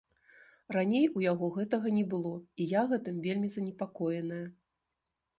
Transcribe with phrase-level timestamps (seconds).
[0.75, 2.31] Раней у яго гэтага не было
[2.65, 4.41] і я гэтым вельмі занепакоеная.